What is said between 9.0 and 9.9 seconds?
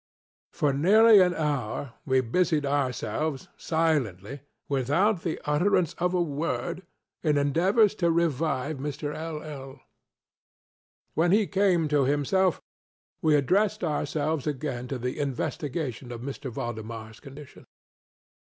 LŌĆöl.